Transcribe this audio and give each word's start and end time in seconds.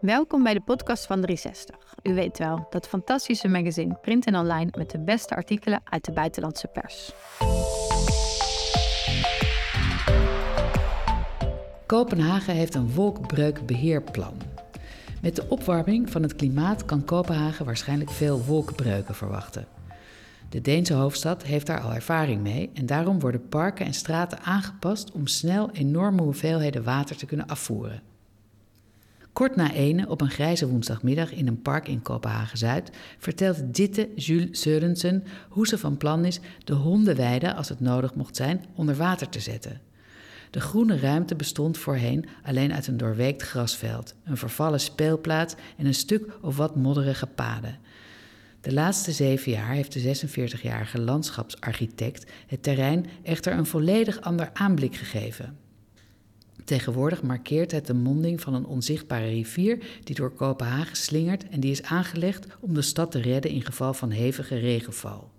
Welkom 0.00 0.42
bij 0.42 0.54
de 0.54 0.60
podcast 0.60 1.06
van 1.06 1.20
360. 1.20 1.76
U 2.02 2.14
weet 2.14 2.38
wel, 2.38 2.66
dat 2.70 2.88
fantastische 2.88 3.48
magazine 3.48 3.98
print 4.02 4.26
en 4.26 4.36
online 4.36 4.70
met 4.76 4.90
de 4.90 4.98
beste 4.98 5.34
artikelen 5.34 5.80
uit 5.84 6.04
de 6.04 6.12
buitenlandse 6.12 6.66
pers. 6.66 7.12
Kopenhagen 11.86 12.54
heeft 12.54 12.74
een 12.74 12.92
wolkbreukbeheerplan. 12.92 14.34
Met 15.22 15.36
de 15.36 15.48
opwarming 15.48 16.10
van 16.10 16.22
het 16.22 16.34
klimaat 16.34 16.84
kan 16.84 17.04
Kopenhagen 17.04 17.64
waarschijnlijk 17.64 18.10
veel 18.10 18.44
wolkenbreuken 18.44 19.14
verwachten. 19.14 19.66
De 20.48 20.60
Deense 20.60 20.94
hoofdstad 20.94 21.42
heeft 21.42 21.66
daar 21.66 21.80
al 21.80 21.94
ervaring 21.94 22.42
mee 22.42 22.70
en 22.74 22.86
daarom 22.86 23.20
worden 23.20 23.48
parken 23.48 23.86
en 23.86 23.94
straten 23.94 24.40
aangepast 24.40 25.12
om 25.12 25.26
snel 25.26 25.70
enorme 25.70 26.22
hoeveelheden 26.22 26.84
water 26.84 27.16
te 27.16 27.26
kunnen 27.26 27.46
afvoeren. 27.46 28.09
Kort 29.32 29.56
na 29.56 29.72
ene, 29.72 30.08
op 30.08 30.20
een 30.20 30.30
grijze 30.30 30.68
woensdagmiddag 30.68 31.32
in 31.32 31.46
een 31.46 31.62
park 31.62 31.88
in 31.88 32.02
Kopenhagen-Zuid, 32.02 32.90
vertelt 33.18 33.74
Ditte 33.74 34.08
Jules 34.14 34.60
Sørensen 34.60 35.24
hoe 35.48 35.66
ze 35.66 35.78
van 35.78 35.96
plan 35.96 36.24
is 36.24 36.40
de 36.64 36.74
hondenweide, 36.74 37.54
als 37.54 37.68
het 37.68 37.80
nodig 37.80 38.14
mocht 38.14 38.36
zijn, 38.36 38.64
onder 38.74 38.94
water 38.94 39.28
te 39.28 39.40
zetten. 39.40 39.80
De 40.50 40.60
groene 40.60 40.98
ruimte 40.98 41.34
bestond 41.34 41.78
voorheen 41.78 42.26
alleen 42.42 42.72
uit 42.72 42.86
een 42.86 42.96
doorweekt 42.96 43.42
grasveld, 43.42 44.14
een 44.24 44.36
vervallen 44.36 44.80
speelplaats 44.80 45.54
en 45.76 45.86
een 45.86 45.94
stuk 45.94 46.38
of 46.42 46.56
wat 46.56 46.76
modderige 46.76 47.26
paden. 47.26 47.78
De 48.60 48.72
laatste 48.72 49.12
zeven 49.12 49.52
jaar 49.52 49.72
heeft 49.72 49.92
de 49.92 50.28
46-jarige 50.28 51.00
landschapsarchitect 51.00 52.30
het 52.46 52.62
terrein 52.62 53.06
echter 53.22 53.52
een 53.52 53.66
volledig 53.66 54.20
ander 54.20 54.50
aanblik 54.52 54.96
gegeven. 54.96 55.58
Tegenwoordig 56.64 57.22
markeert 57.22 57.70
het 57.70 57.86
de 57.86 57.94
monding 57.94 58.40
van 58.40 58.54
een 58.54 58.66
onzichtbare 58.66 59.28
rivier 59.28 60.00
die 60.04 60.14
door 60.14 60.34
Kopenhagen 60.34 60.96
slingert 60.96 61.48
en 61.48 61.60
die 61.60 61.70
is 61.70 61.82
aangelegd 61.82 62.46
om 62.60 62.74
de 62.74 62.82
stad 62.82 63.10
te 63.10 63.20
redden 63.20 63.50
in 63.50 63.62
geval 63.62 63.94
van 63.94 64.10
hevige 64.10 64.58
regenval. 64.58 65.30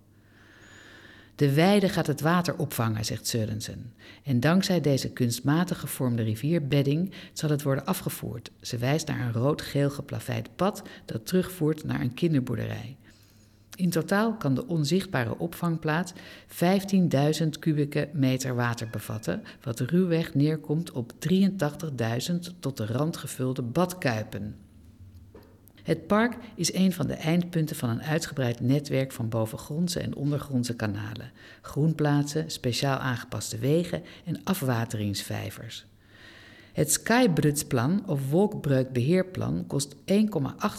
De 1.34 1.52
weide 1.52 1.88
gaat 1.88 2.06
het 2.06 2.20
water 2.20 2.56
opvangen, 2.56 3.04
zegt 3.04 3.36
Sørensen. 3.36 3.94
En 4.22 4.40
dankzij 4.40 4.80
deze 4.80 5.10
kunstmatig 5.10 5.80
gevormde 5.80 6.22
rivierbedding 6.22 7.12
zal 7.32 7.50
het 7.50 7.62
worden 7.62 7.86
afgevoerd. 7.86 8.50
Ze 8.60 8.78
wijst 8.78 9.06
naar 9.06 9.20
een 9.20 9.32
rood-geel 9.32 9.90
geplaveid 9.90 10.56
pad 10.56 10.82
dat 11.04 11.26
terugvoert 11.26 11.84
naar 11.84 12.00
een 12.00 12.14
kinderboerderij. 12.14 12.96
In 13.76 13.90
totaal 13.90 14.34
kan 14.36 14.54
de 14.54 14.66
onzichtbare 14.66 15.38
opvangplaats 15.38 16.12
15.000 17.42 17.48
kubieke 17.58 18.08
meter 18.12 18.54
water 18.54 18.88
bevatten, 18.90 19.42
wat 19.62 19.80
ruwweg 19.80 20.34
neerkomt 20.34 20.90
op 20.90 21.12
83.000 21.28 22.34
tot 22.60 22.76
de 22.76 22.86
rand 22.86 23.16
gevulde 23.16 23.62
badkuipen. 23.62 24.56
Het 25.82 26.06
park 26.06 26.36
is 26.54 26.74
een 26.74 26.92
van 26.92 27.06
de 27.06 27.14
eindpunten 27.14 27.76
van 27.76 27.88
een 27.88 28.02
uitgebreid 28.02 28.60
netwerk 28.60 29.12
van 29.12 29.28
bovengrondse 29.28 30.00
en 30.00 30.14
ondergrondse 30.14 30.76
kanalen, 30.76 31.32
groenplaatsen, 31.62 32.50
speciaal 32.50 32.98
aangepaste 32.98 33.58
wegen 33.58 34.02
en 34.24 34.40
afwateringsvijvers. 34.44 35.86
Het 36.72 36.92
Skybridgeplan 36.92 38.02
of 38.06 38.30
wolkbreukbeheerplan 38.30 39.64
kost 39.66 39.94
1,8 39.94 40.00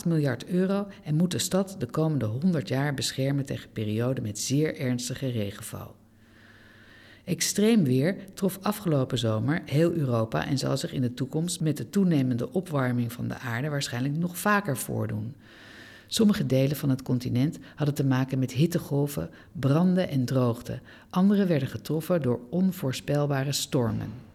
miljard 0.05 0.45
euro 0.45 0.87
en 1.03 1.15
moet 1.15 1.31
de 1.31 1.39
stad 1.39 1.75
de 1.79 1.85
komende 1.85 2.25
100 2.25 2.67
jaar 2.67 2.93
beschermen 2.93 3.45
tegen 3.45 3.71
perioden 3.71 4.23
met 4.23 4.39
zeer 4.39 4.77
ernstige 4.77 5.27
regenval. 5.27 5.95
Extreem 7.23 7.83
weer 7.83 8.15
trof 8.33 8.59
afgelopen 8.61 9.17
zomer 9.17 9.61
heel 9.65 9.91
Europa 9.91 10.45
en 10.45 10.57
zal 10.57 10.77
zich 10.77 10.93
in 10.93 11.01
de 11.01 11.13
toekomst 11.13 11.61
met 11.61 11.77
de 11.77 11.89
toenemende 11.89 12.53
opwarming 12.53 13.11
van 13.11 13.27
de 13.27 13.37
aarde 13.37 13.69
waarschijnlijk 13.69 14.17
nog 14.17 14.37
vaker 14.37 14.77
voordoen. 14.77 15.33
Sommige 16.07 16.45
delen 16.45 16.77
van 16.77 16.89
het 16.89 17.01
continent 17.01 17.59
hadden 17.75 17.95
te 17.95 18.05
maken 18.05 18.39
met 18.39 18.51
hittegolven, 18.51 19.29
branden 19.51 20.09
en 20.09 20.25
droogte. 20.25 20.79
Andere 21.09 21.45
werden 21.45 21.67
getroffen 21.67 22.21
door 22.21 22.39
onvoorspelbare 22.49 23.51
stormen. 23.51 24.32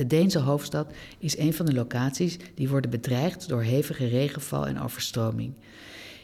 De 0.00 0.06
Deense 0.06 0.38
hoofdstad 0.38 0.92
is 1.18 1.38
een 1.38 1.54
van 1.54 1.66
de 1.66 1.74
locaties 1.74 2.36
die 2.54 2.68
worden 2.68 2.90
bedreigd 2.90 3.48
door 3.48 3.62
hevige 3.62 4.06
regenval 4.06 4.66
en 4.66 4.80
overstroming. 4.80 5.52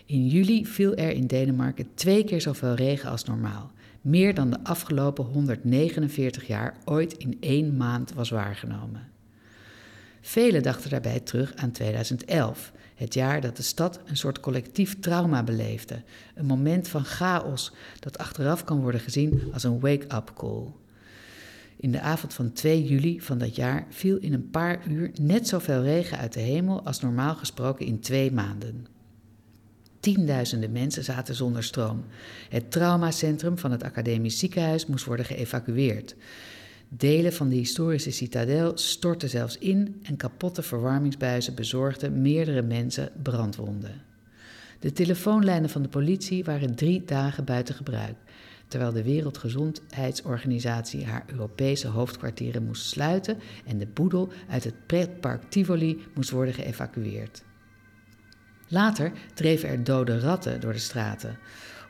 In 0.06 0.26
juli 0.26 0.66
viel 0.66 0.94
er 0.94 1.10
in 1.10 1.26
Denemarken 1.26 1.88
twee 1.94 2.24
keer 2.24 2.40
zoveel 2.40 2.74
regen 2.74 3.10
als 3.10 3.24
normaal. 3.24 3.70
Meer 4.00 4.34
dan 4.34 4.50
de 4.50 4.58
afgelopen 4.62 5.24
149 5.24 6.46
jaar 6.46 6.76
ooit 6.84 7.12
in 7.12 7.36
één 7.40 7.76
maand 7.76 8.12
was 8.12 8.30
waargenomen. 8.30 9.08
Velen 10.20 10.62
dachten 10.62 10.90
daarbij 10.90 11.20
terug 11.20 11.54
aan 11.54 11.70
2011, 11.70 12.72
het 12.94 13.14
jaar 13.14 13.40
dat 13.40 13.56
de 13.56 13.62
stad 13.62 14.00
een 14.04 14.16
soort 14.16 14.40
collectief 14.40 15.00
trauma 15.00 15.42
beleefde. 15.42 16.02
Een 16.34 16.46
moment 16.46 16.88
van 16.88 17.04
chaos 17.04 17.72
dat 18.00 18.18
achteraf 18.18 18.64
kan 18.64 18.80
worden 18.80 19.00
gezien 19.00 19.42
als 19.52 19.64
een 19.64 19.80
wake-up 19.80 20.32
call. 20.34 20.72
In 21.86 21.92
de 21.92 22.00
avond 22.00 22.34
van 22.34 22.52
2 22.52 22.84
juli 22.84 23.20
van 23.20 23.38
dat 23.38 23.56
jaar 23.56 23.86
viel 23.90 24.16
in 24.16 24.32
een 24.32 24.50
paar 24.50 24.88
uur 24.88 25.10
net 25.20 25.48
zoveel 25.48 25.82
regen 25.82 26.18
uit 26.18 26.32
de 26.32 26.40
hemel 26.40 26.82
als 26.82 27.00
normaal 27.00 27.34
gesproken 27.34 27.86
in 27.86 28.00
twee 28.00 28.32
maanden. 28.32 28.86
Tienduizenden 30.00 30.72
mensen 30.72 31.04
zaten 31.04 31.34
zonder 31.34 31.64
stroom. 31.64 32.04
Het 32.48 32.70
traumacentrum 32.70 33.58
van 33.58 33.70
het 33.70 33.82
academisch 33.82 34.38
ziekenhuis 34.38 34.86
moest 34.86 35.04
worden 35.04 35.26
geëvacueerd. 35.26 36.16
Delen 36.88 37.32
van 37.32 37.48
de 37.48 37.56
historische 37.56 38.10
citadel 38.10 38.72
stortten 38.78 39.28
zelfs 39.28 39.58
in 39.58 40.00
en 40.02 40.16
kapotte 40.16 40.62
verwarmingsbuizen 40.62 41.54
bezorgden 41.54 42.22
meerdere 42.22 42.62
mensen 42.62 43.10
brandwonden. 43.22 44.02
De 44.80 44.92
telefoonlijnen 44.92 45.70
van 45.70 45.82
de 45.82 45.88
politie 45.88 46.44
waren 46.44 46.74
drie 46.74 47.04
dagen 47.04 47.44
buiten 47.44 47.74
gebruik 47.74 48.16
terwijl 48.68 48.92
de 48.92 49.02
Wereldgezondheidsorganisatie 49.02 51.04
haar 51.04 51.24
Europese 51.26 51.88
hoofdkwartieren 51.88 52.64
moest 52.64 52.86
sluiten 52.86 53.38
en 53.64 53.78
de 53.78 53.86
boedel 53.86 54.28
uit 54.48 54.64
het 54.64 54.86
pretpark 54.86 55.42
Tivoli 55.48 56.04
moest 56.14 56.30
worden 56.30 56.54
geëvacueerd. 56.54 57.42
Later 58.68 59.12
dreven 59.34 59.68
er 59.68 59.84
dode 59.84 60.20
ratten 60.20 60.60
door 60.60 60.72
de 60.72 60.78
straten. 60.78 61.38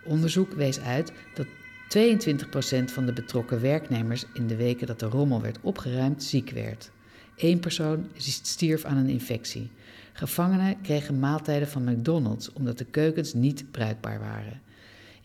Onderzoek 0.04 0.52
wees 0.52 0.80
uit 0.80 1.12
dat 1.34 1.46
22% 1.88 2.84
van 2.84 3.06
de 3.06 3.12
betrokken 3.12 3.60
werknemers 3.60 4.24
in 4.32 4.46
de 4.46 4.56
weken 4.56 4.86
dat 4.86 5.00
de 5.00 5.06
rommel 5.06 5.40
werd 5.40 5.58
opgeruimd 5.60 6.22
ziek 6.22 6.50
werd. 6.50 6.90
Eén 7.36 7.60
persoon 7.60 8.08
stierf 8.16 8.84
aan 8.84 8.96
een 8.96 9.08
infectie. 9.08 9.70
Gevangenen 10.12 10.80
kregen 10.80 11.18
maaltijden 11.18 11.68
van 11.68 11.84
McDonald's 11.84 12.52
omdat 12.52 12.78
de 12.78 12.84
keukens 12.84 13.34
niet 13.34 13.70
bruikbaar 13.70 14.20
waren. 14.20 14.60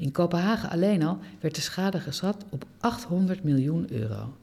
In 0.01 0.11
Kopenhagen 0.11 0.69
alleen 0.69 1.03
al 1.03 1.19
werd 1.39 1.55
de 1.55 1.61
schade 1.61 1.99
geschat 1.99 2.45
op 2.49 2.65
800 2.79 3.43
miljoen 3.43 3.91
euro. 3.91 4.37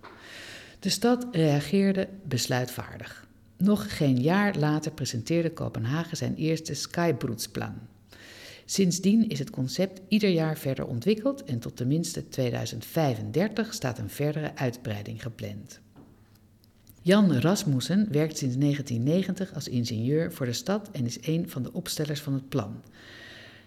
De 0.78 0.88
stad 0.88 1.26
reageerde 1.32 2.08
besluitvaardig. 2.24 3.26
Nog 3.56 3.96
geen 3.96 4.20
jaar 4.20 4.56
later 4.56 4.92
presenteerde 4.92 5.50
Kopenhagen 5.50 6.16
zijn 6.16 6.34
eerste 6.34 6.74
Skybroedsplan. 6.74 7.74
Sindsdien 8.64 9.28
is 9.28 9.38
het 9.38 9.50
concept 9.50 10.00
ieder 10.08 10.30
jaar 10.30 10.58
verder 10.58 10.86
ontwikkeld 10.86 11.44
en 11.44 11.58
tot 11.58 11.76
tenminste 11.76 12.28
2035 12.28 13.74
staat 13.74 13.98
een 13.98 14.10
verdere 14.10 14.56
uitbreiding 14.56 15.22
gepland. 15.22 15.80
Jan 17.02 17.32
Rasmussen 17.32 18.08
werkt 18.10 18.38
sinds 18.38 18.56
1990 18.56 19.54
als 19.54 19.68
ingenieur 19.68 20.32
voor 20.32 20.46
de 20.46 20.52
stad 20.52 20.90
en 20.90 21.04
is 21.04 21.18
een 21.20 21.50
van 21.50 21.62
de 21.62 21.72
opstellers 21.72 22.20
van 22.20 22.32
het 22.32 22.48
plan. 22.48 22.82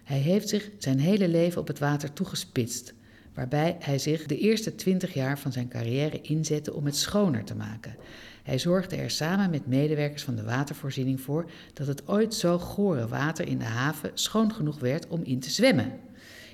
Hij 0.03 0.19
heeft 0.19 0.50
zich 0.50 0.69
zijn 0.78 1.00
hele 1.00 1.28
leven 1.28 1.62
op 1.62 1.67
het 1.67 1.79
water 1.79 2.13
toegespitst, 2.13 2.94
waarbij 3.34 3.75
hij 3.79 4.00
zich 4.00 4.25
de 4.25 4.38
eerste 4.38 4.75
twintig 4.75 5.13
jaar 5.13 5.39
van 5.39 5.51
zijn 5.51 5.67
carrière 5.67 6.22
inzette 6.22 6.73
om 6.73 6.85
het 6.85 6.95
schoner 6.95 7.44
te 7.44 7.56
maken. 7.56 7.95
Hij 8.44 8.59
zorgde 8.59 8.95
er 8.95 9.09
samen 9.09 9.50
met 9.50 9.67
medewerkers 9.67 10.24
van 10.24 10.36
de 10.36 10.44
watervoorziening 10.44 11.21
voor 11.21 11.50
dat 11.74 11.88
het 11.88 12.07
ooit 12.07 12.33
zo 12.33 12.59
gore 12.59 13.07
water 13.07 13.48
in 13.48 13.57
de 13.57 13.65
haven 13.65 14.12
schoon 14.13 14.53
genoeg 14.53 14.80
werd 14.80 15.07
om 15.07 15.24
in 15.24 15.39
te 15.39 15.50
zwemmen. 15.50 16.00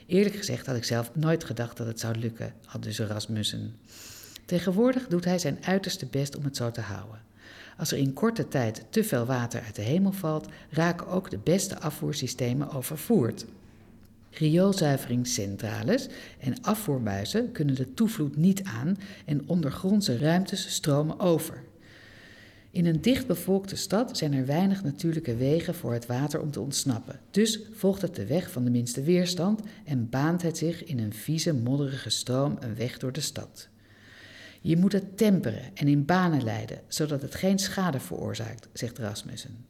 Eerlijk 0.07 0.35
gezegd 0.35 0.65
had 0.65 0.75
ik 0.75 0.83
zelf 0.83 1.11
nooit 1.13 1.43
gedacht 1.43 1.77
dat 1.77 1.87
het 1.87 1.99
zou 1.99 2.15
lukken, 2.15 2.53
had 2.65 2.83
dus 2.83 2.99
Rasmussen. 2.99 3.75
Tegenwoordig 4.45 5.07
doet 5.07 5.25
hij 5.25 5.39
zijn 5.39 5.57
uiterste 5.61 6.05
best 6.05 6.37
om 6.37 6.43
het 6.43 6.55
zo 6.55 6.71
te 6.71 6.81
houden. 6.81 7.26
Als 7.77 7.91
er 7.91 7.97
in 7.97 8.13
korte 8.13 8.47
tijd 8.47 8.83
te 8.89 9.03
veel 9.03 9.25
water 9.25 9.61
uit 9.61 9.75
de 9.75 9.81
hemel 9.81 10.11
valt, 10.11 10.47
raken 10.69 11.07
ook 11.07 11.29
de 11.29 11.39
beste 11.43 11.79
afvoersystemen 11.79 12.71
overvoerd. 12.71 13.45
Rioolzuiveringscentrales 14.31 16.07
en 16.39 16.61
afvoerbuizen 16.61 17.51
kunnen 17.51 17.75
de 17.75 17.93
toevloed 17.93 18.35
niet 18.35 18.63
aan 18.63 18.97
en 19.25 19.47
ondergrondse 19.47 20.17
ruimtes 20.17 20.73
stromen 20.73 21.19
over. 21.19 21.63
In 22.71 22.85
een 22.85 23.01
dichtbevolkte 23.01 23.75
stad 23.75 24.17
zijn 24.17 24.33
er 24.33 24.45
weinig 24.45 24.83
natuurlijke 24.83 25.35
wegen 25.35 25.75
voor 25.75 25.93
het 25.93 26.05
water 26.05 26.41
om 26.41 26.51
te 26.51 26.59
ontsnappen. 26.59 27.19
Dus 27.31 27.59
volgt 27.73 28.01
het 28.01 28.15
de 28.15 28.25
weg 28.25 28.51
van 28.51 28.63
de 28.63 28.69
minste 28.69 29.03
weerstand 29.03 29.61
en 29.85 30.09
baant 30.09 30.41
het 30.41 30.57
zich 30.57 30.83
in 30.83 30.99
een 30.99 31.13
vieze, 31.13 31.53
modderige 31.53 32.09
stroom 32.09 32.57
een 32.59 32.75
weg 32.75 32.97
door 32.97 33.11
de 33.11 33.21
stad. 33.21 33.67
Je 34.61 34.77
moet 34.77 34.91
het 34.91 35.17
temperen 35.17 35.75
en 35.75 35.87
in 35.87 36.05
banen 36.05 36.43
leiden, 36.43 36.81
zodat 36.87 37.21
het 37.21 37.35
geen 37.35 37.59
schade 37.59 37.99
veroorzaakt, 37.99 38.67
zegt 38.73 38.97
Rasmussen. 38.97 39.65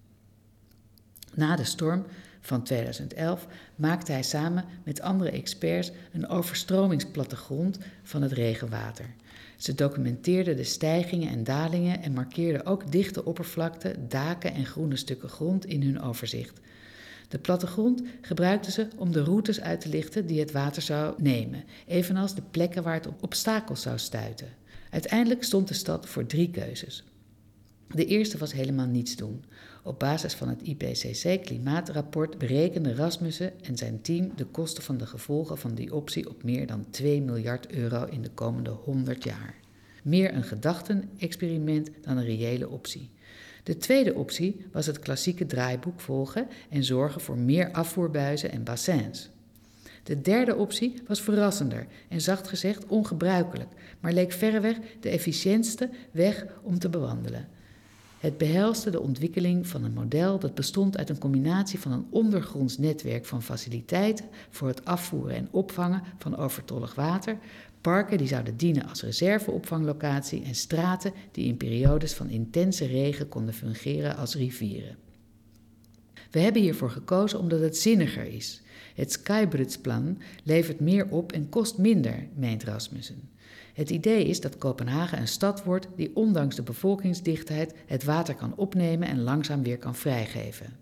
Na 1.33 1.55
de 1.55 1.63
storm 1.63 2.05
van 2.41 2.63
2011 2.63 3.47
maakte 3.75 4.11
hij 4.11 4.23
samen 4.23 4.65
met 4.83 5.01
andere 5.01 5.31
experts 5.31 5.91
een 6.11 6.27
overstromingsplattegrond 6.27 7.77
van 8.03 8.21
het 8.21 8.31
regenwater. 8.31 9.05
Ze 9.57 9.75
documenteerden 9.75 10.55
de 10.55 10.63
stijgingen 10.63 11.29
en 11.29 11.43
dalingen 11.43 12.01
en 12.01 12.13
markeerden 12.13 12.65
ook 12.65 12.91
dichte 12.91 13.25
oppervlakten, 13.25 14.09
daken 14.09 14.53
en 14.53 14.65
groene 14.65 14.95
stukken 14.95 15.29
grond 15.29 15.65
in 15.65 15.83
hun 15.83 16.01
overzicht. 16.01 16.59
De 17.27 17.39
plattegrond 17.39 18.01
gebruikten 18.21 18.71
ze 18.71 18.87
om 18.95 19.11
de 19.11 19.23
routes 19.23 19.61
uit 19.61 19.81
te 19.81 19.89
lichten 19.89 20.25
die 20.25 20.39
het 20.39 20.51
water 20.51 20.81
zou 20.81 21.13
nemen, 21.17 21.63
evenals 21.87 22.35
de 22.35 22.41
plekken 22.51 22.83
waar 22.83 22.93
het 22.93 23.07
op 23.07 23.23
obstakels 23.23 23.81
zou 23.81 23.97
stuiten. 23.97 24.47
Uiteindelijk 24.89 25.43
stond 25.43 25.67
de 25.67 25.73
stad 25.73 26.07
voor 26.07 26.25
drie 26.25 26.49
keuzes. 26.49 27.03
De 27.87 28.05
eerste 28.05 28.37
was 28.37 28.53
helemaal 28.53 28.87
niets 28.87 29.15
doen. 29.15 29.43
Op 29.83 29.99
basis 29.99 30.33
van 30.33 30.49
het 30.49 30.61
IPCC-klimaatrapport 30.61 32.37
berekende 32.37 32.95
Rasmussen 32.95 33.63
en 33.63 33.77
zijn 33.77 34.01
team 34.01 34.31
de 34.35 34.45
kosten 34.45 34.83
van 34.83 34.97
de 34.97 35.05
gevolgen 35.05 35.57
van 35.57 35.75
die 35.75 35.93
optie 35.93 36.29
op 36.29 36.43
meer 36.43 36.67
dan 36.67 36.85
2 36.89 37.21
miljard 37.21 37.71
euro 37.71 38.05
in 38.05 38.21
de 38.21 38.29
komende 38.29 38.69
100 38.69 39.23
jaar. 39.23 39.55
Meer 40.03 40.33
een 40.33 40.43
gedachtenexperiment 40.43 41.89
dan 42.01 42.17
een 42.17 42.25
reële 42.25 42.69
optie. 42.69 43.09
De 43.63 43.77
tweede 43.77 44.13
optie 44.13 44.65
was 44.71 44.85
het 44.85 44.99
klassieke 44.99 45.45
draaiboek 45.45 45.99
volgen 45.99 46.47
en 46.69 46.83
zorgen 46.83 47.21
voor 47.21 47.37
meer 47.37 47.71
afvoerbuizen 47.71 48.51
en 48.51 48.63
bassins. 48.63 49.29
De 50.07 50.21
derde 50.21 50.55
optie 50.55 51.01
was 51.07 51.21
verrassender 51.21 51.87
en 52.09 52.21
zacht 52.21 52.47
gezegd 52.47 52.85
ongebruikelijk, 52.85 53.69
maar 53.99 54.13
leek 54.13 54.31
verreweg 54.31 54.77
de 54.99 55.09
efficiëntste 55.09 55.89
weg 56.11 56.45
om 56.61 56.79
te 56.79 56.89
bewandelen. 56.89 57.47
Het 58.19 58.37
behelste 58.37 58.89
de 58.89 59.01
ontwikkeling 59.01 59.67
van 59.67 59.83
een 59.83 59.93
model 59.93 60.39
dat 60.39 60.55
bestond 60.55 60.97
uit 60.97 61.09
een 61.09 61.17
combinatie 61.17 61.79
van 61.79 61.91
een 61.91 62.05
ondergronds 62.09 62.77
netwerk 62.77 63.25
van 63.25 63.43
faciliteiten 63.43 64.25
voor 64.49 64.67
het 64.67 64.85
afvoeren 64.85 65.35
en 65.35 65.47
opvangen 65.51 66.03
van 66.17 66.37
overtollig 66.37 66.95
water, 66.95 67.37
parken 67.81 68.17
die 68.17 68.27
zouden 68.27 68.57
dienen 68.57 68.87
als 68.89 69.03
reserveopvanglocatie 69.03 70.43
en 70.43 70.55
straten 70.55 71.13
die 71.31 71.45
in 71.45 71.57
periodes 71.57 72.13
van 72.13 72.29
intense 72.29 72.85
regen 72.85 73.29
konden 73.29 73.53
fungeren 73.53 74.17
als 74.17 74.35
rivieren. 74.35 74.97
We 76.31 76.39
hebben 76.39 76.61
hiervoor 76.61 76.89
gekozen 76.89 77.39
omdat 77.39 77.59
het 77.59 77.77
zinniger 77.77 78.25
is. 78.25 78.61
Het 78.97 79.11
Skybridge-plan 79.11 80.17
levert 80.43 80.79
meer 80.79 81.07
op 81.09 81.31
en 81.31 81.49
kost 81.49 81.77
minder, 81.77 82.27
meent 82.35 82.63
Rasmussen. 82.63 83.29
Het 83.73 83.89
idee 83.89 84.25
is 84.25 84.41
dat 84.41 84.57
Kopenhagen 84.57 85.19
een 85.19 85.27
stad 85.27 85.63
wordt 85.63 85.87
die 85.95 86.15
ondanks 86.15 86.55
de 86.55 86.61
bevolkingsdichtheid 86.61 87.73
het 87.85 88.03
water 88.03 88.35
kan 88.35 88.53
opnemen 88.55 89.07
en 89.07 89.21
langzaam 89.21 89.63
weer 89.63 89.77
kan 89.77 89.95
vrijgeven. 89.95 90.73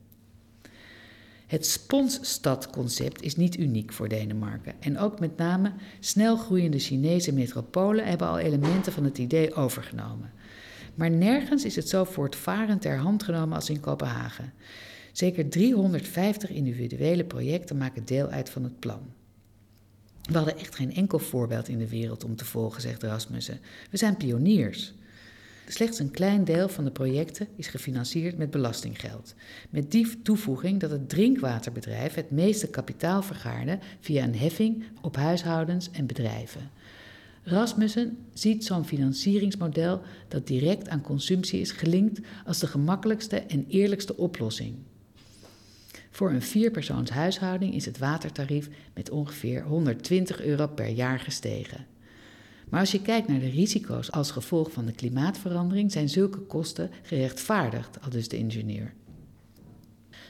Het 1.47 1.65
sponsstadconcept 1.65 3.21
is 3.21 3.35
niet 3.35 3.57
uniek 3.57 3.93
voor 3.93 4.07
Denemarken 4.07 4.73
en 4.79 4.97
ook 4.97 5.19
met 5.19 5.37
name 5.37 5.71
snel 5.99 6.37
groeiende 6.37 6.79
Chinese 6.79 7.33
metropolen 7.33 8.05
hebben 8.05 8.27
al 8.27 8.39
elementen 8.39 8.93
van 8.93 9.03
het 9.03 9.17
idee 9.17 9.53
overgenomen. 9.53 10.31
Maar 10.93 11.11
nergens 11.11 11.65
is 11.65 11.75
het 11.75 11.89
zo 11.89 12.03
voortvarend 12.03 12.81
ter 12.81 12.97
hand 12.97 13.23
genomen 13.23 13.55
als 13.55 13.69
in 13.69 13.79
Kopenhagen. 13.79 14.53
Zeker 15.15 15.49
350 15.49 16.49
individuele 16.49 17.23
projecten 17.23 17.77
maken 17.77 18.05
deel 18.05 18.27
uit 18.27 18.49
van 18.49 18.63
het 18.63 18.79
plan. 18.79 18.99
We 20.21 20.37
hadden 20.37 20.57
echt 20.57 20.75
geen 20.75 20.93
enkel 20.93 21.19
voorbeeld 21.19 21.67
in 21.67 21.77
de 21.77 21.89
wereld 21.89 22.23
om 22.23 22.35
te 22.35 22.45
volgen, 22.45 22.81
zegt 22.81 23.03
Rasmussen. 23.03 23.59
We 23.91 23.97
zijn 23.97 24.17
pioniers. 24.17 24.93
Slechts 25.67 25.99
een 25.99 26.11
klein 26.11 26.43
deel 26.43 26.69
van 26.69 26.83
de 26.83 26.91
projecten 26.91 27.47
is 27.55 27.67
gefinancierd 27.67 28.37
met 28.37 28.51
belastinggeld. 28.51 29.35
Met 29.69 29.91
die 29.91 30.21
toevoeging 30.21 30.79
dat 30.79 30.91
het 30.91 31.09
drinkwaterbedrijf 31.09 32.13
het 32.13 32.31
meeste 32.31 32.67
kapitaal 32.67 33.21
vergaarde 33.21 33.79
via 33.99 34.23
een 34.23 34.35
heffing 34.35 34.83
op 35.01 35.15
huishoudens 35.15 35.91
en 35.91 36.05
bedrijven. 36.05 36.69
Rasmussen 37.43 38.17
ziet 38.33 38.65
zo'n 38.65 38.85
financieringsmodel 38.85 40.01
dat 40.27 40.47
direct 40.47 40.89
aan 40.89 41.01
consumptie 41.01 41.59
is 41.59 41.71
gelinkt 41.71 42.19
als 42.45 42.59
de 42.59 42.67
gemakkelijkste 42.67 43.39
en 43.39 43.65
eerlijkste 43.67 44.17
oplossing. 44.17 44.75
Voor 46.15 46.31
een 46.31 46.41
vierpersoons 46.41 47.09
huishouding 47.09 47.73
is 47.73 47.85
het 47.85 47.97
watertarief 47.97 48.69
met 48.93 49.09
ongeveer 49.09 49.63
120 49.63 50.41
euro 50.41 50.67
per 50.67 50.87
jaar 50.87 51.19
gestegen. 51.19 51.85
Maar 52.69 52.79
als 52.79 52.91
je 52.91 53.01
kijkt 53.01 53.27
naar 53.27 53.39
de 53.39 53.49
risico's 53.49 54.11
als 54.11 54.31
gevolg 54.31 54.71
van 54.71 54.85
de 54.85 54.91
klimaatverandering, 54.91 55.91
zijn 55.91 56.09
zulke 56.09 56.39
kosten 56.39 56.91
gerechtvaardigd, 57.01 58.01
al 58.01 58.09
dus 58.09 58.27
de 58.27 58.37
ingenieur. 58.37 58.93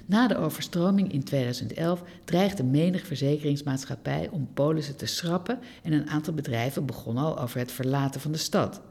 Na 0.05 0.27
de 0.27 0.37
overstroming 0.37 1.11
in 1.11 1.23
2011 1.23 2.03
dreigde 2.23 2.63
menig 2.63 3.05
verzekeringsmaatschappij 3.05 4.29
om 4.31 4.53
polissen 4.53 4.95
te 4.95 5.05
schrappen 5.05 5.59
en 5.83 5.93
een 5.93 6.09
aantal 6.09 6.33
bedrijven 6.33 6.85
begonnen 6.85 7.23
al 7.23 7.39
over 7.39 7.59
het 7.59 7.71
verlaten 7.71 8.21
van 8.21 8.31
de 8.31 8.37
stad. 8.37 8.81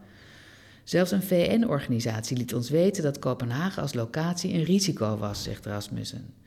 Zelfs 0.84 1.10
een 1.10 1.22
VN-organisatie 1.22 2.36
liet 2.36 2.54
ons 2.54 2.70
weten 2.70 3.02
dat 3.02 3.18
Kopenhagen 3.18 3.82
als 3.82 3.94
locatie 3.94 4.54
een 4.54 4.64
risico 4.64 5.16
was, 5.16 5.42
zegt 5.42 5.66
Rasmussen. 5.66 6.42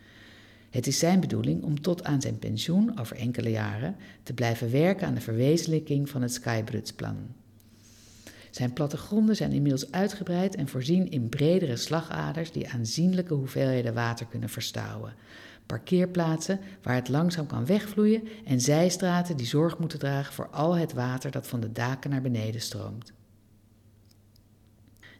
Het 0.70 0.88
is 0.88 1.00
zijn 1.00 1.20
bedoeling 1.20 1.64
om 1.64 1.82
tot 1.82 2.04
aan 2.04 2.22
zijn 2.22 2.40
pensioen 2.40 3.00
over 3.00 3.16
enkele 3.16 3.50
jaren 3.50 3.96
te 4.24 4.34
blijven 4.34 4.72
werken 4.72 5.08
aan 5.08 5.14
de 5.14 5.22
verwezenlijking 5.22 6.10
van 6.10 6.22
het 6.22 6.34
Skybridge-plan. 6.34 7.16
Zijn 8.52 8.74
plattegronden 8.74 9.36
zijn 9.36 9.52
inmiddels 9.52 9.92
uitgebreid 9.92 10.56
en 10.56 10.68
voorzien 10.68 11.12
in 11.12 11.30
bredere 11.30 11.76
slagaders 11.76 12.52
die 12.52 12.70
aanzienlijke 12.70 13.34
hoeveelheden 13.34 13.94
water 13.94 14.26
kunnen 14.26 14.50
verstouwen. 14.50 15.14
Parkeerplaatsen 15.66 16.60
waar 16.84 16.96
het 16.96 17.10
langzaam 17.10 17.48
kan 17.48 17.66
wegvloeien 17.66 18.28
en 18.46 18.62
zijstraten 18.62 19.38
die 19.38 19.46
zorg 19.46 19.78
moeten 19.78 20.00
dragen 20.00 20.34
voor 20.34 20.50
al 20.50 20.76
het 20.76 20.94
water 20.94 21.32
dat 21.32 21.48
van 21.48 21.60
de 21.60 21.72
daken 21.72 22.10
naar 22.10 22.22
beneden 22.22 22.62
stroomt. 22.62 23.14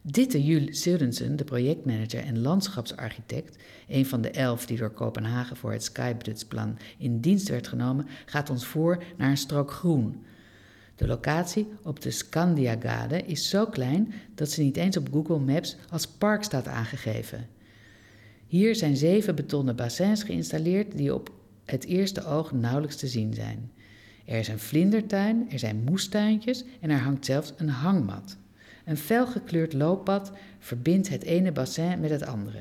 Ditte 0.02 0.44
Jules 0.44 0.82
Sørensen, 0.82 1.36
de 1.36 1.44
projectmanager 1.44 2.24
en 2.24 2.40
landschapsarchitect, 2.40 3.56
een 3.88 4.06
van 4.06 4.20
de 4.20 4.30
elf 4.30 4.66
die 4.66 4.78
door 4.78 4.90
Kopenhagen 4.90 5.56
voor 5.56 5.72
het 5.72 5.84
Skybridge-plan 5.84 6.78
in 6.98 7.20
dienst 7.20 7.48
werd 7.48 7.68
genomen, 7.68 8.06
gaat 8.26 8.50
ons 8.50 8.66
voor 8.66 9.02
naar 9.16 9.30
een 9.30 9.36
strook 9.36 9.70
groen. 9.70 10.24
De 10.94 11.06
locatie 11.06 11.68
op 11.82 12.00
de 12.00 12.10
Scandiagade 12.10 13.22
is 13.22 13.48
zo 13.48 13.66
klein 13.66 14.12
dat 14.34 14.50
ze 14.50 14.62
niet 14.62 14.76
eens 14.76 14.96
op 14.96 15.08
Google 15.12 15.38
Maps 15.38 15.76
als 15.90 16.06
park 16.06 16.42
staat 16.42 16.68
aangegeven. 16.68 17.46
Hier 18.46 18.74
zijn 18.74 18.96
zeven 18.96 19.34
betonnen 19.34 19.76
bassins 19.76 20.22
geïnstalleerd 20.22 20.96
die 20.96 21.14
op 21.14 21.30
het 21.64 21.84
eerste 21.84 22.24
oog 22.24 22.52
nauwelijks 22.52 22.96
te 22.96 23.06
zien 23.06 23.34
zijn. 23.34 23.70
Er 24.26 24.38
is 24.38 24.48
een 24.48 24.58
vlindertuin, 24.58 25.46
er 25.50 25.58
zijn 25.58 25.84
moestuintjes 25.84 26.64
en 26.80 26.90
er 26.90 26.98
hangt 26.98 27.24
zelfs 27.24 27.52
een 27.56 27.68
hangmat. 27.68 28.36
Een 28.88 28.96
felgekleurd 28.96 29.72
looppad 29.72 30.32
verbindt 30.58 31.08
het 31.08 31.22
ene 31.22 31.52
bassin 31.52 32.00
met 32.00 32.10
het 32.10 32.26
andere. 32.26 32.58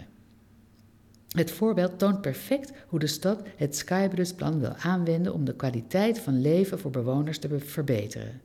Het 1.28 1.52
voorbeeld 1.52 2.00
toont 2.00 2.22
perfect 2.22 2.72
hoe 2.88 3.00
de 3.00 3.08
stad 3.08 3.42
het 3.56 3.76
Skybridge-plan 3.76 4.60
wil 4.60 4.74
aanwenden 4.76 5.34
om 5.34 5.46
de 5.46 5.56
kwaliteit 5.56 6.20
van 6.20 6.42
leven 6.42 6.80
voor 6.80 6.92
bewoners 6.92 7.40
te 7.40 7.60
verbeteren. 7.60 8.42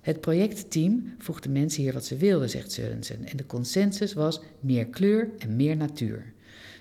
Het 0.00 0.20
projectteam 0.20 1.14
vroeg 1.18 1.40
de 1.40 1.48
mensen 1.48 1.82
hier 1.82 1.92
wat 1.92 2.04
ze 2.04 2.16
wilden, 2.16 2.50
zegt 2.50 2.72
Sørensen, 2.72 3.24
en 3.24 3.36
de 3.36 3.46
consensus 3.46 4.12
was 4.12 4.40
meer 4.60 4.86
kleur 4.86 5.28
en 5.38 5.56
meer 5.56 5.76
natuur. 5.76 6.32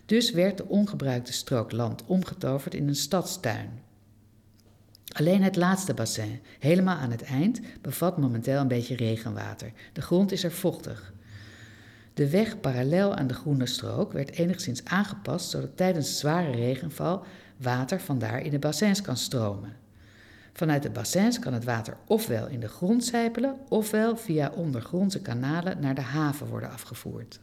Dus 0.05 0.31
werd 0.31 0.57
de 0.57 0.67
ongebruikte 0.67 1.33
strook 1.33 1.71
land 1.71 2.05
omgetoverd 2.05 2.73
in 2.73 2.87
een 2.87 2.95
stadstuin. 2.95 3.69
Alleen 5.13 5.43
het 5.43 5.55
laatste 5.55 5.93
bassin, 5.93 6.39
helemaal 6.59 6.97
aan 6.97 7.11
het 7.11 7.23
eind, 7.23 7.61
bevat 7.81 8.17
momenteel 8.17 8.59
een 8.59 8.67
beetje 8.67 8.95
regenwater. 8.95 9.71
De 9.93 10.01
grond 10.01 10.31
is 10.31 10.43
er 10.43 10.51
vochtig. 10.51 11.13
De 12.13 12.29
weg 12.29 12.59
parallel 12.59 13.15
aan 13.15 13.27
de 13.27 13.33
groene 13.33 13.65
strook 13.65 14.13
werd 14.13 14.31
enigszins 14.31 14.85
aangepast 14.85 15.49
zodat 15.49 15.77
tijdens 15.77 16.19
zware 16.19 16.51
regenval 16.51 17.25
water 17.57 17.99
vandaar 17.99 18.41
in 18.41 18.51
de 18.51 18.59
bassins 18.59 19.01
kan 19.01 19.17
stromen. 19.17 19.75
Vanuit 20.53 20.83
de 20.83 20.89
bassins 20.89 21.39
kan 21.39 21.53
het 21.53 21.63
water 21.63 21.97
ofwel 22.07 22.47
in 22.47 22.59
de 22.59 22.67
grond 22.67 23.05
sijpelen, 23.05 23.55
ofwel 23.69 24.17
via 24.17 24.51
ondergrondse 24.55 25.21
kanalen 25.21 25.79
naar 25.79 25.95
de 25.95 26.01
haven 26.01 26.47
worden 26.47 26.71
afgevoerd. 26.71 27.39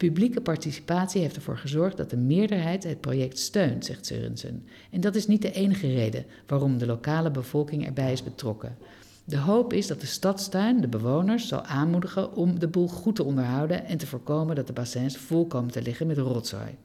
Publieke 0.00 0.40
participatie 0.40 1.20
heeft 1.20 1.36
ervoor 1.36 1.56
gezorgd 1.56 1.96
dat 1.96 2.10
de 2.10 2.16
meerderheid 2.16 2.84
het 2.84 3.00
project 3.00 3.38
steunt, 3.38 3.84
zegt 3.84 4.12
Sørensen. 4.12 4.64
En 4.90 5.00
dat 5.00 5.14
is 5.14 5.26
niet 5.26 5.42
de 5.42 5.52
enige 5.52 5.86
reden 5.86 6.24
waarom 6.46 6.78
de 6.78 6.86
lokale 6.86 7.30
bevolking 7.30 7.86
erbij 7.86 8.12
is 8.12 8.22
betrokken. 8.22 8.76
De 9.24 9.38
hoop 9.38 9.72
is 9.72 9.86
dat 9.86 10.00
de 10.00 10.06
stadstuin 10.06 10.80
de 10.80 10.88
bewoners 10.88 11.48
zal 11.48 11.62
aanmoedigen 11.62 12.34
om 12.34 12.58
de 12.58 12.68
boel 12.68 12.88
goed 12.88 13.16
te 13.16 13.24
onderhouden 13.24 13.84
en 13.84 13.98
te 13.98 14.06
voorkomen 14.06 14.56
dat 14.56 14.66
de 14.66 14.72
bassins 14.72 15.16
vol 15.16 15.46
komen 15.46 15.70
te 15.70 15.82
liggen 15.82 16.06
met 16.06 16.18
rotzooi. 16.18 16.76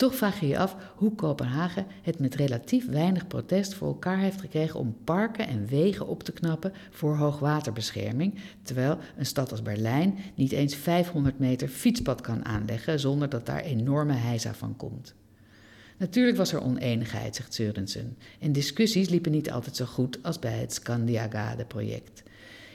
Toch 0.00 0.14
vraag 0.14 0.40
je 0.40 0.46
je 0.46 0.58
af 0.58 0.76
hoe 0.96 1.14
Kopenhagen 1.14 1.86
het 2.02 2.18
met 2.18 2.34
relatief 2.34 2.88
weinig 2.88 3.26
protest 3.26 3.74
voor 3.74 3.88
elkaar 3.88 4.18
heeft 4.18 4.40
gekregen 4.40 4.80
om 4.80 4.96
parken 5.04 5.46
en 5.46 5.66
wegen 5.66 6.06
op 6.06 6.22
te 6.22 6.32
knappen 6.32 6.72
voor 6.90 7.16
hoogwaterbescherming, 7.16 8.34
terwijl 8.62 8.98
een 9.16 9.26
stad 9.26 9.50
als 9.50 9.62
Berlijn 9.62 10.18
niet 10.34 10.52
eens 10.52 10.74
500 10.74 11.38
meter 11.38 11.68
fietspad 11.68 12.20
kan 12.20 12.44
aanleggen 12.44 13.00
zonder 13.00 13.28
dat 13.28 13.46
daar 13.46 13.60
enorme 13.60 14.12
heisa 14.12 14.54
van 14.54 14.76
komt. 14.76 15.14
Natuurlijk 15.98 16.36
was 16.36 16.52
er 16.52 16.62
oneenigheid, 16.62 17.36
zegt 17.36 17.54
Sørensen, 17.54 18.16
en 18.38 18.52
discussies 18.52 19.08
liepen 19.08 19.32
niet 19.32 19.50
altijd 19.50 19.76
zo 19.76 19.84
goed 19.84 20.18
als 20.22 20.38
bij 20.38 20.58
het 20.58 20.72
Scandiagade-project. 20.72 22.22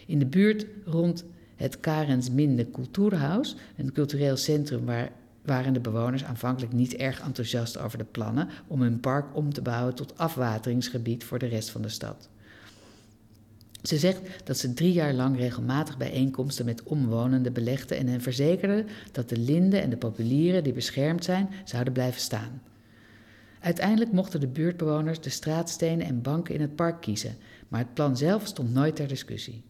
In 0.06 0.20
de 0.20 0.28
buurt 0.28 0.66
rond 0.84 1.26
het 1.56 1.80
Karensminde 1.80 2.66
Kulturhaus, 2.66 3.56
een 3.78 3.92
cultureel 3.92 4.38
centrum 4.38 4.86
waar 4.86 5.12
waren 5.46 5.74
de 5.74 5.80
bewoners 5.80 6.24
aanvankelijk 6.24 6.74
niet 6.74 6.96
erg 6.96 7.22
enthousiast 7.22 7.78
over 7.78 7.98
de 7.98 8.04
plannen 8.04 8.50
om 8.68 8.82
hun 8.82 9.00
park 9.00 9.36
om 9.36 9.54
te 9.54 9.62
bouwen 9.62 9.96
tot 9.96 10.18
afwateringsgebied 10.18 11.24
voor 11.24 11.40
de 11.40 11.46
rest 11.46 11.70
van 11.70 11.82
de 11.82 11.90
stad. 11.90 12.30
Ze 13.82 13.98
zegt 13.98 14.22
dat 14.44 14.58
ze 14.58 14.74
drie 14.74 14.94
jaar 14.94 15.14
lang 15.14 15.38
regelmatig 15.38 15.98
bijeenkomsten 15.98 16.66
met 16.66 16.84
omwonenden 16.84 17.54
belegde 17.54 17.96
en 17.96 18.08
hen 18.08 18.22
verzekerde 18.22 18.86
dat 19.12 19.30
de 19.30 19.38
linden 19.38 19.82
en 19.82 19.90
de 19.90 19.98
populieren 19.98 20.64
die 20.64 20.74
beschermd 20.74 21.24
zijn 21.24 21.50
zouden 21.64 21.94
blijven 21.94 22.22
staan. 22.22 22.62
Uiteindelijk 23.60 24.12
mochten 24.12 24.40
de 24.40 24.48
buurtbewoners 24.48 25.22
de 25.22 25.30
straatstenen 25.30 26.06
en 26.06 26.22
banken 26.22 26.56
in 26.56 26.62
het 26.62 26.76
park 26.76 27.02
kiezen, 27.02 27.36
maar 27.68 27.80
het 27.80 27.94
plan 27.94 28.18
zelf 28.18 28.46
stond 28.46 28.74
nooit 28.74 28.96
ter 28.96 29.08
discussie. 29.08 29.64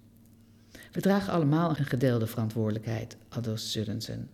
We 0.91 1.01
dragen 1.01 1.33
allemaal 1.33 1.69
een 1.69 1.85
gedeelde 1.85 2.27
verantwoordelijkheid, 2.27 3.17
aldus 3.29 3.77
Sørensen. 3.77 4.29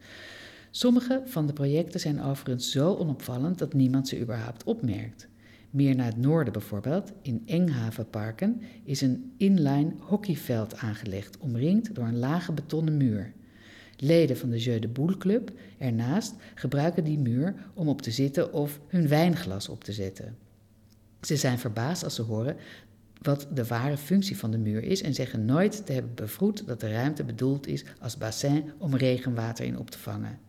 Sommige 0.74 1.22
van 1.26 1.48
de 1.48 1.54
projecten 1.54 2.00
zijn 2.00 2.22
overigens 2.22 2.72
zo 2.72 2.96
onopvallend 2.96 3.60
dat 3.60 3.74
niemand 3.74 4.08
ze 4.08 4.20
überhaupt 4.20 4.64
opmerkt. 4.64 5.28
Meer 5.70 5.96
naar 5.96 6.06
het 6.06 6.18
noorden 6.18 6.54
bijvoorbeeld, 6.54 7.12
in 7.22 7.44
Enghavenparken, 7.46 8.62
is 8.84 9.02
een 9.02 9.34
inline 9.38 9.94
hockeyveld 10.00 10.78
aangelegd, 10.78 11.38
omringd 11.38 11.96
door 11.96 12.06
een 12.06 12.20
lage 12.20 12.52
betonnen 12.52 12.98
muur. 12.98 13.34
Leden 13.98 14.38
van 14.38 14.50
de 14.50 14.58
Jeu 14.58 14.80
de 14.80 14.88
Boule 14.88 15.18
Club 15.18 15.52
ernaast 15.78 16.36
gebruiken 16.56 17.04
die 17.04 17.20
muur 17.20 17.56
om 17.74 17.88
op 17.88 18.02
te 18.02 18.12
zitten 18.12 18.54
of 18.54 18.80
hun 18.88 19.08
wijnglas 19.08 19.70
op 19.70 19.84
te 19.84 19.94
zetten. 19.94 20.38
Ze 21.22 21.36
zijn 21.36 21.60
verbaasd 21.60 22.04
als 22.04 22.16
ze 22.16 22.22
horen 22.22 22.56
wat 23.22 23.48
de 23.54 23.66
ware 23.66 23.98
functie 23.98 24.38
van 24.38 24.52
de 24.52 24.58
muur 24.58 24.84
is 24.84 25.02
en 25.02 25.14
zeggen 25.14 25.46
nooit 25.46 25.86
te 25.86 25.94
hebben 25.94 26.16
bevroed 26.16 26.68
dat 26.68 26.80
de 26.80 26.92
ruimte 26.92 27.24
bedoeld 27.24 27.68
is 27.68 27.84
als 28.00 28.18
bassin 28.18 28.72
om 28.78 28.96
regenwater 28.96 29.66
in 29.66 29.78
op 29.78 29.90
te 29.90 29.98
vangen. 29.98 30.40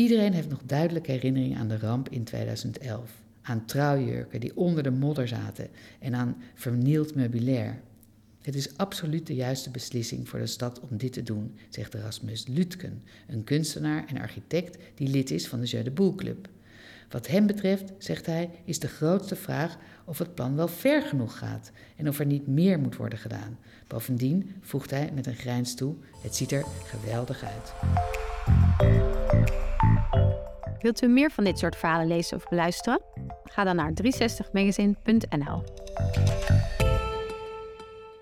Iedereen 0.00 0.32
heeft 0.32 0.48
nog 0.48 0.62
duidelijk 0.64 1.06
herinnering 1.06 1.56
aan 1.56 1.68
de 1.68 1.78
ramp 1.78 2.08
in 2.08 2.24
2011. 2.24 3.10
Aan 3.42 3.64
trouwjurken 3.64 4.40
die 4.40 4.56
onder 4.56 4.82
de 4.82 4.90
modder 4.90 5.28
zaten 5.28 5.68
en 5.98 6.14
aan 6.14 6.36
vernield 6.54 7.14
meubilair. 7.14 7.80
Het 8.40 8.54
is 8.54 8.76
absoluut 8.76 9.26
de 9.26 9.34
juiste 9.34 9.70
beslissing 9.70 10.28
voor 10.28 10.38
de 10.38 10.46
stad 10.46 10.80
om 10.80 10.96
dit 10.96 11.12
te 11.12 11.22
doen, 11.22 11.54
zegt 11.68 11.94
Rasmus 11.94 12.46
Lutken, 12.46 13.02
een 13.28 13.44
kunstenaar 13.44 14.04
en 14.06 14.18
architect 14.18 14.78
die 14.94 15.08
lid 15.08 15.30
is 15.30 15.48
van 15.48 15.60
de 15.60 15.66
Jeu 15.66 15.82
de 15.82 15.90
Boel 15.90 16.14
Club. 16.14 16.48
Wat 17.10 17.26
hem 17.26 17.46
betreft, 17.46 17.92
zegt 17.98 18.26
hij, 18.26 18.50
is 18.64 18.78
de 18.78 18.88
grootste 18.88 19.36
vraag 19.36 19.78
of 20.04 20.18
het 20.18 20.34
plan 20.34 20.56
wel 20.56 20.68
ver 20.68 21.02
genoeg 21.02 21.38
gaat 21.38 21.70
en 21.96 22.08
of 22.08 22.18
er 22.18 22.26
niet 22.26 22.46
meer 22.46 22.78
moet 22.78 22.96
worden 22.96 23.18
gedaan. 23.18 23.58
Bovendien, 23.86 24.50
voegt 24.60 24.90
hij 24.90 25.10
met 25.14 25.26
een 25.26 25.36
grijns 25.36 25.74
toe, 25.74 25.94
het 26.22 26.36
ziet 26.36 26.52
er 26.52 26.64
geweldig 26.84 27.44
uit. 27.44 27.72
Wilt 30.80 31.02
u 31.02 31.06
meer 31.06 31.30
van 31.30 31.44
dit 31.44 31.58
soort 31.58 31.76
verhalen 31.76 32.06
lezen 32.06 32.36
of 32.36 32.48
beluisteren? 32.48 33.00
Ga 33.44 33.64
dan 33.64 33.76
naar 33.76 33.92
360magazine.nl. 33.92 35.62